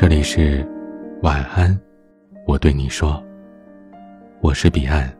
[0.00, 0.64] 这里是
[1.22, 1.76] 晚安，
[2.46, 3.20] 我对你说，
[4.40, 5.12] 我是彼岸。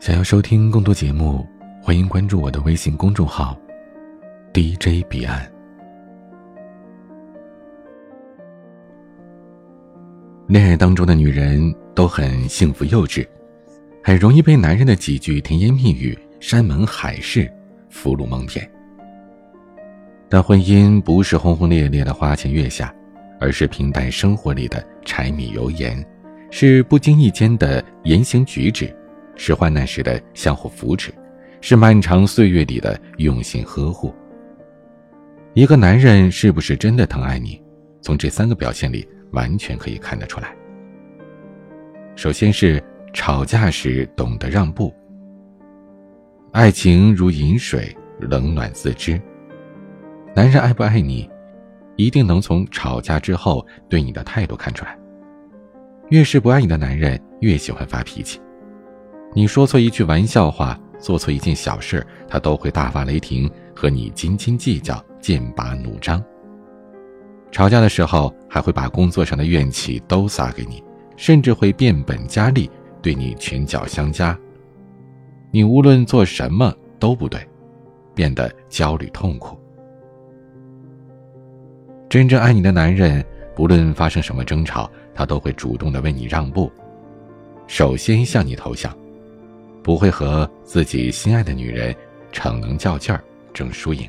[0.00, 1.46] 想要收听更多节目，
[1.82, 3.54] 欢迎关注我的微信公众号
[4.54, 5.46] DJ 彼岸。
[10.46, 11.60] 恋爱当中的女人
[11.94, 13.28] 都很幸福幼稚，
[14.02, 17.52] 很容易被男人的几句甜言蜜语、山盟海誓
[17.90, 18.66] 俘虏蒙骗。
[20.30, 22.90] 但婚姻不是轰轰烈烈的花前月下。
[23.44, 26.02] 而是平淡生活里的柴米油盐，
[26.50, 28.90] 是不经意间的言行举止，
[29.36, 31.12] 是患难时的相互扶持，
[31.60, 34.14] 是漫长岁月里的用心呵护。
[35.52, 37.62] 一个男人是不是真的疼爱你，
[38.00, 40.56] 从这三个表现里完全可以看得出来。
[42.16, 44.90] 首先是吵架时懂得让步。
[46.52, 49.20] 爱情如饮水，冷暖自知。
[50.34, 51.28] 男人爱不爱你？
[51.96, 54.98] 一定能从吵架之后对你的态度看出来。
[56.10, 58.40] 越是不爱你的男人，越喜欢发脾气。
[59.32, 66.22] 你说错一句玩笑话，做错一件小事，他都会大发雷霆，和你斤斤计较，剑拔弩张。
[67.50, 70.82] 吵架的时候，还会把工作上的怨气都撒给你，
[71.16, 72.70] 甚至会变本加厉，
[73.00, 74.38] 对你拳脚相加。
[75.50, 77.40] 你无论做什么都不对，
[78.14, 79.56] 变得焦虑痛苦。
[82.14, 83.24] 真正爱你的男人，
[83.56, 86.70] 不论发生什么争吵，他都会主动的为你让步，
[87.66, 88.96] 首先向你投降，
[89.82, 91.92] 不会和自己心爱的女人
[92.30, 93.20] 逞能较劲儿
[93.52, 94.08] 争输赢。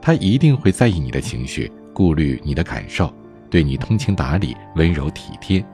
[0.00, 3.12] 他一定会在意你的情绪，顾虑你的感受，
[3.50, 5.64] 对你通情达理、温柔体贴，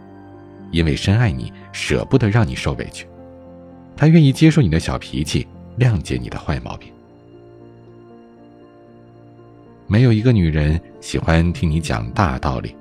[0.70, 3.06] 因为深爱你，舍不得让你受委屈，
[3.94, 5.46] 他愿意接受你的小脾气，
[5.78, 6.90] 谅解你的坏毛病。
[9.92, 12.74] 没有一个女人喜欢听你讲大道理，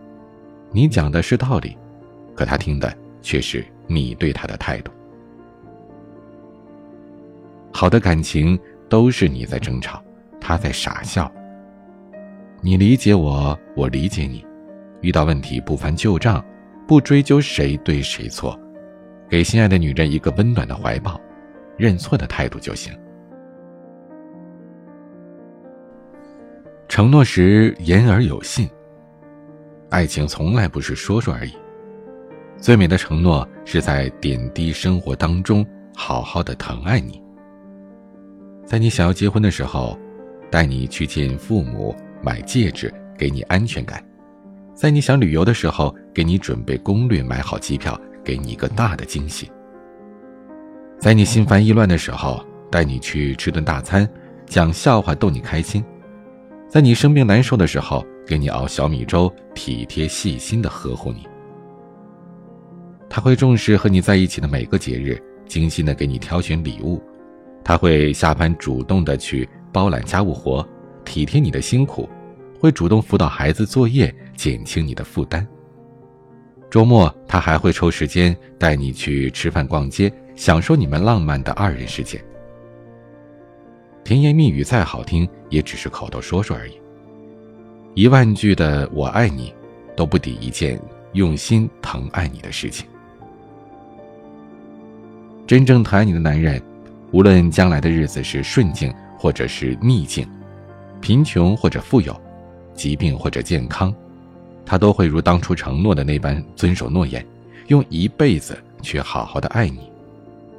[0.72, 1.78] 你讲的是道理，
[2.34, 2.90] 可她听的
[3.22, 4.94] 却是你对她的态度。
[7.70, 8.58] 好的感情
[8.88, 10.02] 都是你在争吵，
[10.40, 11.30] 她在傻笑。
[12.62, 14.46] 你理解我，我理解你，
[15.02, 16.42] 遇到问题不翻旧账，
[16.88, 18.58] 不追究谁对谁错，
[19.28, 21.20] 给心爱的女人一个温暖的怀抱，
[21.76, 22.98] 认错的态度就行。
[26.92, 28.70] 承诺时言而有信。
[29.90, 31.54] 爱情从来不是说说而已，
[32.58, 35.66] 最美的承诺是在点滴生活当中
[35.96, 37.24] 好好的疼爱你。
[38.66, 39.98] 在你想要结婚的时候，
[40.52, 43.98] 带你去见父母，买戒指，给你安全感；
[44.76, 49.48] 在你想旅游的时候，给你准备攻略，买好机票，给你一个大的惊喜；
[51.00, 54.06] 在你心烦意乱的时候，带你去吃顿大餐，
[54.46, 55.82] 讲笑话逗你开心。
[56.72, 61.28] 在你生病难受的时候，给你熬小米粥，体贴细心的呵护你。
[63.10, 67.04] 他会重视和你在一起的每个节日，精心的给你挑选礼物。
[67.62, 70.66] 他会下班主动的去包揽家务活，
[71.04, 72.08] 体贴你的辛苦，
[72.58, 75.46] 会主动辅导孩子作业，减轻你的负担。
[76.70, 82.24] 周末他还会抽时间带你去吃饭、逛街，享受你们浪漫的二人世界。
[84.04, 86.74] 甜言蜜语再好听，也只是口头说说而已。
[87.94, 89.54] 一万句的“我爱你”，
[89.96, 90.82] 都不抵一件
[91.14, 92.88] 用心疼爱你的事情。
[95.46, 96.62] 真正疼爱你的男人，
[97.12, 100.28] 无论将来的日子是顺境或者是逆境，
[101.02, 102.20] 贫穷或者富有，
[102.74, 103.94] 疾病或者健康，
[104.66, 107.26] 他都会如当初承诺的那般遵守诺言，
[107.68, 109.92] 用一辈子去好好的爱你，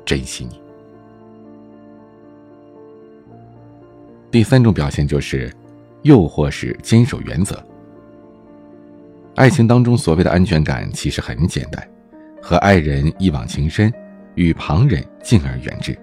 [0.05, 0.62] 珍惜你。
[4.33, 5.53] 第三种表现就是，
[6.01, 7.63] 诱惑时坚守原则。
[9.35, 11.87] 爱情当中所谓的安全感其实很简单，
[12.41, 13.93] 和爱人一往情深，
[14.35, 15.95] 与旁人敬而远之。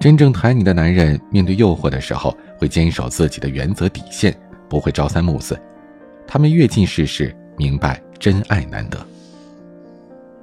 [0.00, 4.36] 真正疼你的男人，面对诱惑的时候会坚守自己的原则底线，
[4.68, 5.56] 不会朝三暮四。
[6.26, 8.98] 他们阅尽世事，明白真爱难得。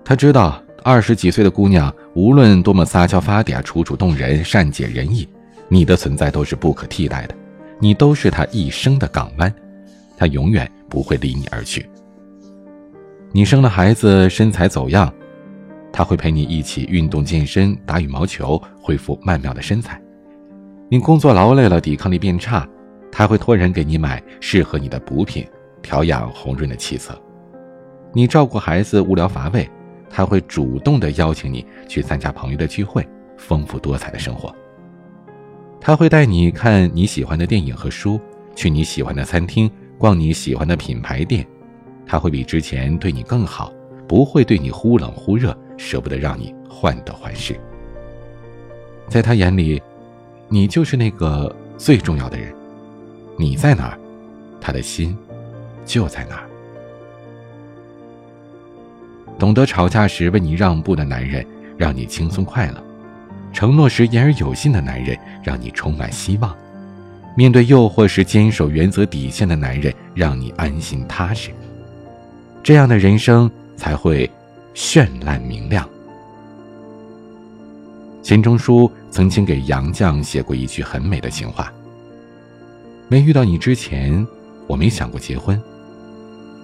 [0.06, 5.28] 他知道二十几岁的姑娘，无论多么撒娇发嗲、楚楚动人、善解人意。
[5.68, 7.36] 你的存在都是不可替代的，
[7.80, 9.54] 你都是他一生的港湾，
[10.18, 11.88] 他永远不会离你而去。
[13.32, 15.12] 你生了孩子，身材走样，
[15.92, 20.02] 他会陪你一起运动健身、打羽毛球，恢复曼妙的身材。
[20.90, 22.68] 你工作劳累了，抵抗力变差，
[23.12, 25.46] 他会托人给你买适合你的补品，
[25.82, 27.20] 调养红润的气色。
[28.14, 29.70] 你照顾孩子无聊乏味，
[30.10, 34.56] 他会主动的邀请你去参加朋友的聚会，丰富多彩的生活。
[35.86, 38.20] 他会带你看你喜欢的电影和书，
[38.56, 41.46] 去你喜欢的餐厅，逛你喜欢的品牌店，
[42.08, 43.72] 他会比之前对你更好，
[44.08, 47.56] 不会对你忽冷忽热，舍不得让你患得患失。
[49.10, 49.80] 在他眼里，
[50.50, 52.52] 你就是那个最重要的人，
[53.38, 54.00] 你在哪儿，
[54.60, 55.16] 他的心
[55.86, 56.50] 就在哪儿。
[59.38, 61.46] 懂得吵架时为你让步的男人，
[61.78, 62.82] 让你轻松快乐；
[63.56, 66.52] 承诺时言而有信的男人，让你充满希望；
[67.38, 71.52] 面对诱惑时坚守原则底线的男人，让你安心踏实。
[72.62, 74.30] 这样的人生才会
[74.74, 75.88] 绚烂明亮。
[78.22, 81.72] 钱钟书曾经给杨绛写过一句很美的情话
[83.08, 84.28] ：“没遇到你之前，
[84.68, 85.58] 我没想过结婚；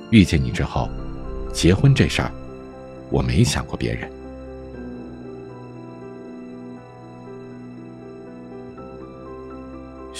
[0.09, 0.89] 遇见你之后，
[1.53, 2.29] 结婚这事儿。”
[3.09, 4.11] 我没想过别人。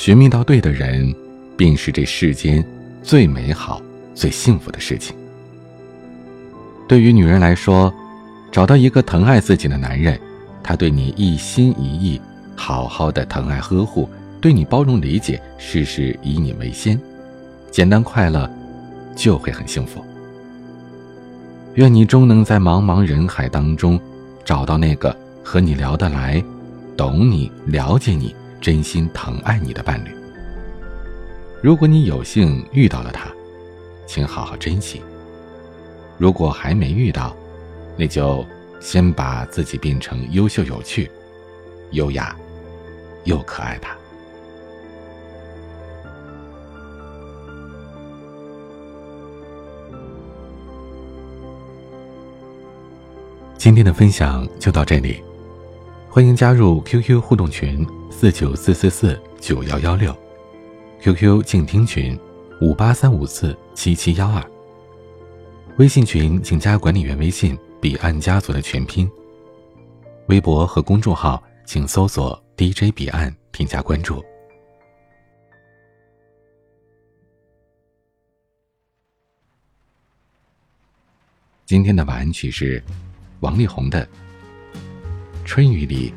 [0.02, 1.14] 寻觅到对的人，
[1.56, 2.66] 便是这世间
[3.04, 3.80] 最美好、
[4.16, 5.16] 最幸福的事情。
[6.88, 7.94] 对于女人来说，
[8.52, 10.20] 找到一个疼爱自己的男人，
[10.64, 12.20] 他对你一心一意，
[12.56, 14.10] 好好的疼爱呵护，
[14.42, 17.00] 对你包容理解，事事以你为先，
[17.70, 18.50] 简单快乐，
[19.16, 20.04] 就会很幸福。
[21.76, 24.00] 愿你终能在茫茫人海当中，
[24.44, 26.44] 找到那个和你聊得来、
[26.98, 30.12] 懂你、了解你、真心疼爱你的伴侣。
[31.62, 33.30] 如果你有幸遇到了他，
[34.06, 35.02] 请好好珍惜；
[36.18, 37.36] 如果还没遇到，
[37.98, 38.46] 那就
[38.80, 41.10] 先把自己变成优秀、有趣、
[41.92, 42.36] 优雅
[43.24, 43.88] 又可爱的。
[53.58, 55.24] 今天的分享就到这里，
[56.10, 60.16] 欢迎加入 QQ 互动群四九四四四九幺幺六
[61.02, 62.20] ，QQ 静听群
[62.60, 64.46] 五八三五四七七幺二，
[65.78, 69.10] 微信群请加管理员微信彼岸家族的全拼，
[70.28, 74.24] 微博和公众号请搜索 DJ 彼岸添加关注。
[81.66, 82.84] 今天的晚安曲是。
[83.42, 84.06] 王力宏的
[85.44, 86.14] 《春雨里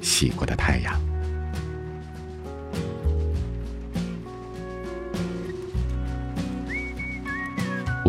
[0.00, 0.98] 洗过的太阳》，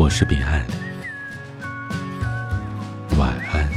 [0.08, 0.66] 我是彼岸，
[3.18, 3.68] 晚安。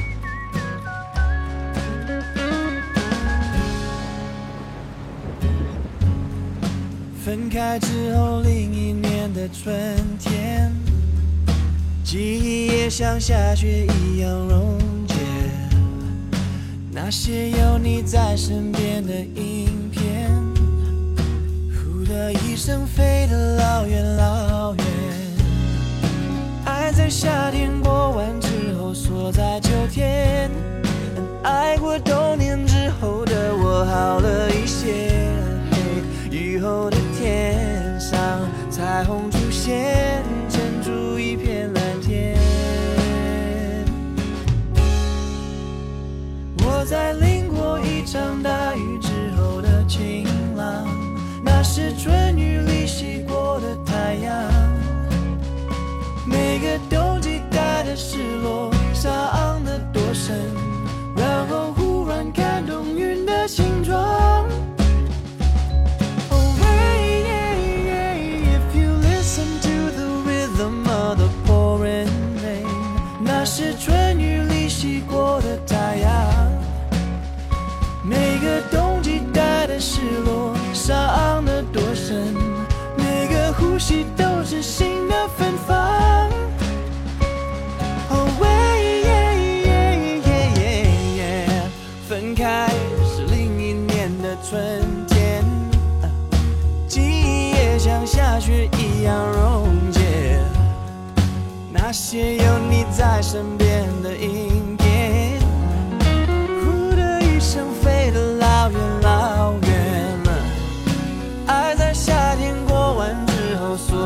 [7.21, 9.75] 分开之后，另一年的春
[10.17, 10.73] 天。
[12.01, 15.15] 记忆也像下雪一样溶解，
[16.93, 20.31] 那些有你在身边的影片，
[21.75, 24.80] 呼的一声飞得老远老远。
[26.93, 30.51] 在夏天过完之后锁在秋天，
[31.41, 35.29] 爱过冬年之后的我好了一些。
[36.29, 38.19] 雨后的天上
[38.69, 41.81] 彩虹出现，撑出一片蓝。
[46.83, 47.30] 在淋过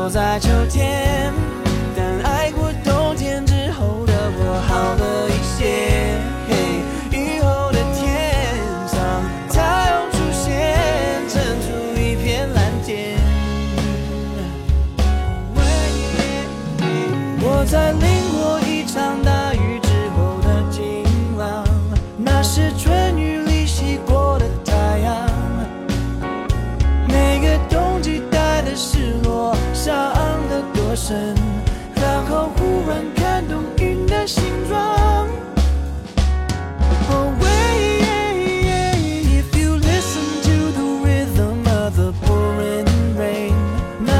[0.06, 1.25] 就在秋天，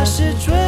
[0.07, 0.66] 是追